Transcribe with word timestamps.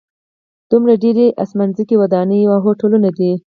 دومره 0.69 0.93
ډېرې 1.03 1.25
اسمانڅکي 1.43 1.95
ودانۍ 2.01 2.41
او 2.51 2.55
هوټلونه 2.65 3.09
دي. 3.17 3.31